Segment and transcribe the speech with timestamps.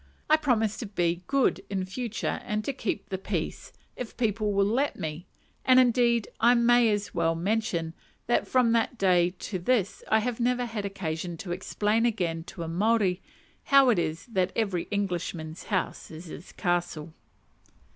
[0.31, 4.65] I promise to be good in future and to keep the peace, if people will
[4.65, 5.27] let me;
[5.63, 7.93] and indeed, I may as well mention,
[8.25, 12.63] that from that day to this I have never had occasion to explain again to
[12.63, 13.21] a Maori
[13.65, 17.13] how it is that "every Englishman's house is his castle."